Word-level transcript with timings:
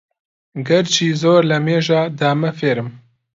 ئەگەرچی 0.55 1.17
زۆر 1.21 1.41
لەمێژە 1.51 2.01
دامە 2.19 2.51
فێرم 2.59 2.89